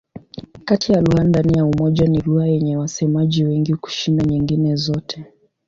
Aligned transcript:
Kati 0.65 0.91
ya 0.91 1.01
lugha 1.01 1.23
ndani 1.23 1.57
ya 1.57 1.65
Umoja 1.65 2.07
ni 2.07 2.19
lugha 2.19 2.45
yenye 2.45 2.77
wasemaji 2.77 3.43
wengi 3.43 3.75
kushinda 3.75 4.23
nyingine 4.25 4.75
zote. 4.75 5.25